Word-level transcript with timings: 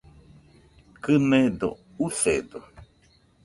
Kɨnedo, 1.03 1.69
usedo 2.05 2.59